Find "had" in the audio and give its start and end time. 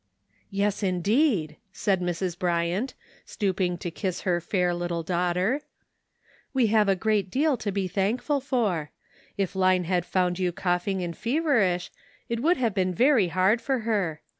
9.83-10.03